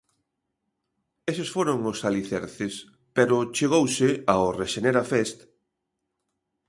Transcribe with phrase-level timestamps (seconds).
[1.31, 2.73] Eses foron os alicerces,
[3.15, 5.37] pero chegouse ao Rexenera Fest...